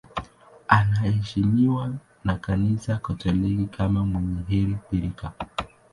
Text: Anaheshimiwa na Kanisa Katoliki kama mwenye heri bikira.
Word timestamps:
Anaheshimiwa 0.67 1.93
na 2.23 2.35
Kanisa 2.37 2.97
Katoliki 2.97 3.65
kama 3.77 4.05
mwenye 4.05 4.41
heri 4.49 4.77
bikira. 4.91 5.33